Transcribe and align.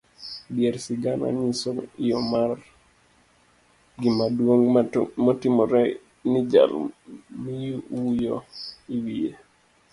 Dier 0.55 0.75
sigana 0.85 1.25
nyiso 1.37 1.69
yoo 2.07 2.23
mar 2.33 2.51
gima 4.01 4.25
duong' 4.37 4.67
matimore 5.25 5.81
ni 6.29 6.39
jal 6.51 6.71
miwuyo 7.43 8.35
iwiye. 8.95 9.31